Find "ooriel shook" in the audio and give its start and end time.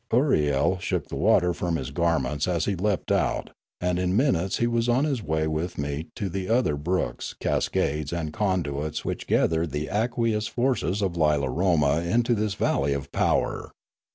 0.11-1.09